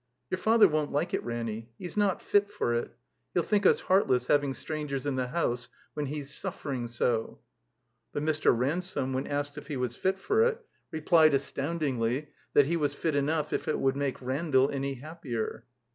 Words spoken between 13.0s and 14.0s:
enough if it would